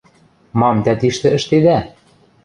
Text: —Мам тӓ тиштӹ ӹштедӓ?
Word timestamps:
—Мам 0.59 0.77
тӓ 0.85 0.93
тиштӹ 0.99 1.27
ӹштедӓ? 1.37 1.77